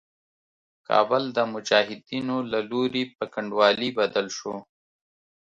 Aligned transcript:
کابل 0.87 1.23
د 1.37 1.39
مجاهدينو 1.53 2.37
له 2.51 2.59
لوري 2.71 3.03
په 3.15 3.23
کنډوالي 3.33 3.89
بدل 3.99 4.27
شو. 4.37 4.55